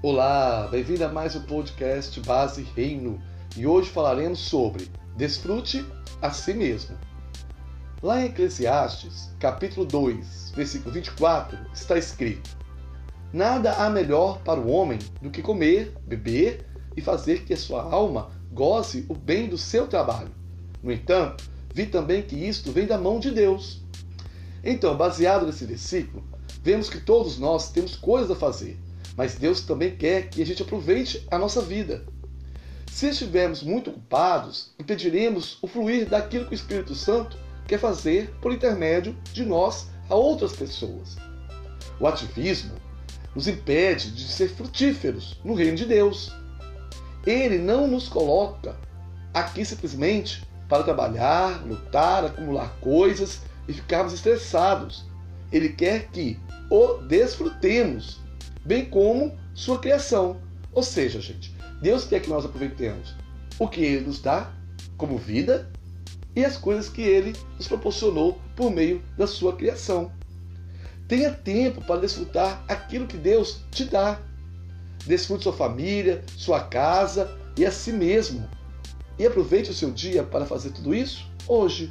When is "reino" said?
2.76-3.20, 45.54-45.76